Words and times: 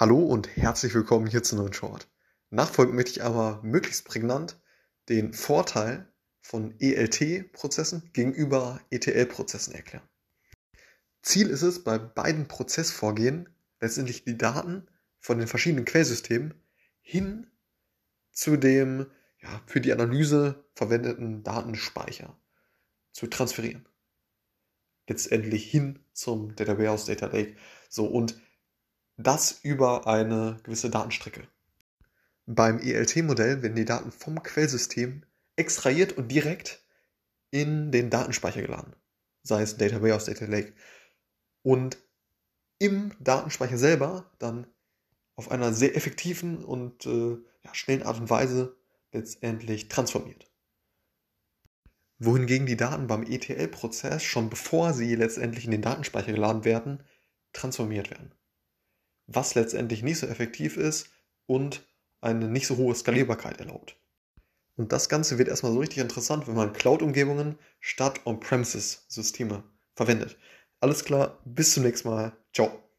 Hallo 0.00 0.18
und 0.18 0.56
herzlich 0.56 0.94
willkommen 0.94 1.26
hier 1.26 1.42
zu 1.42 1.56
neuen 1.56 1.74
Short. 1.74 2.08
Nachfolgend 2.48 2.96
möchte 2.96 3.10
ich 3.10 3.22
aber 3.22 3.60
möglichst 3.62 4.06
prägnant 4.06 4.58
den 5.10 5.34
Vorteil 5.34 6.10
von 6.40 6.74
ELT-Prozessen 6.80 8.08
gegenüber 8.14 8.80
ETL-Prozessen 8.88 9.74
erklären. 9.74 10.08
Ziel 11.20 11.50
ist 11.50 11.60
es, 11.60 11.84
bei 11.84 11.98
beiden 11.98 12.48
Prozessvorgehen 12.48 13.50
letztendlich 13.78 14.24
die 14.24 14.38
Daten 14.38 14.86
von 15.18 15.38
den 15.38 15.46
verschiedenen 15.46 15.84
Quellsystemen 15.84 16.54
hin 17.02 17.48
zu 18.32 18.56
dem 18.56 19.04
ja, 19.42 19.62
für 19.66 19.82
die 19.82 19.92
Analyse 19.92 20.64
verwendeten 20.72 21.42
Datenspeicher 21.42 22.40
zu 23.12 23.26
transferieren. 23.26 23.86
Letztendlich 25.06 25.70
hin 25.70 25.98
zum 26.14 26.56
Data 26.56 26.78
Warehouse, 26.78 27.04
Data 27.04 27.26
Lake. 27.26 27.54
So, 27.90 28.06
und 28.06 28.40
das 29.22 29.60
über 29.62 30.06
eine 30.06 30.58
gewisse 30.62 30.90
Datenstrecke. 30.90 31.46
Beim 32.46 32.80
ELT-Modell 32.80 33.62
werden 33.62 33.76
die 33.76 33.84
Daten 33.84 34.12
vom 34.12 34.42
Quellsystem 34.42 35.24
extrahiert 35.56 36.14
und 36.14 36.28
direkt 36.28 36.84
in 37.50 37.92
den 37.92 38.10
Datenspeicher 38.10 38.62
geladen. 38.62 38.94
Sei 39.42 39.62
es 39.62 39.76
Data 39.76 40.02
Warehouse, 40.02 40.24
Data 40.24 40.46
Lake. 40.46 40.72
Und 41.62 41.98
im 42.78 43.12
Datenspeicher 43.20 43.78
selber 43.78 44.30
dann 44.38 44.66
auf 45.36 45.50
einer 45.50 45.72
sehr 45.72 45.96
effektiven 45.96 46.64
und 46.64 47.06
äh, 47.06 47.36
ja, 47.62 47.74
schnellen 47.74 48.02
Art 48.02 48.18
und 48.18 48.30
Weise 48.30 48.76
letztendlich 49.12 49.88
transformiert. 49.88 50.50
Wohingegen 52.18 52.66
die 52.66 52.76
Daten 52.76 53.06
beim 53.06 53.22
ETL-Prozess 53.22 54.22
schon 54.22 54.50
bevor 54.50 54.92
sie 54.92 55.14
letztendlich 55.14 55.64
in 55.64 55.70
den 55.70 55.82
Datenspeicher 55.82 56.32
geladen 56.32 56.64
werden, 56.64 57.02
transformiert 57.52 58.10
werden 58.10 58.34
was 59.32 59.54
letztendlich 59.54 60.02
nicht 60.02 60.18
so 60.18 60.26
effektiv 60.26 60.76
ist 60.76 61.08
und 61.46 61.86
eine 62.20 62.48
nicht 62.48 62.66
so 62.66 62.76
hohe 62.76 62.94
Skalierbarkeit 62.94 63.60
erlaubt. 63.60 63.96
Und 64.76 64.92
das 64.92 65.08
Ganze 65.08 65.38
wird 65.38 65.48
erstmal 65.48 65.72
so 65.72 65.78
richtig 65.78 65.98
interessant, 65.98 66.48
wenn 66.48 66.54
man 66.54 66.72
Cloud-Umgebungen 66.72 67.58
statt 67.80 68.20
On-Premises-Systeme 68.24 69.62
verwendet. 69.94 70.38
Alles 70.80 71.04
klar, 71.04 71.38
bis 71.44 71.74
zum 71.74 71.84
nächsten 71.84 72.08
Mal. 72.08 72.32
Ciao. 72.52 72.89